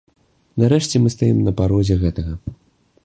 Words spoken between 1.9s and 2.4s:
гэтага.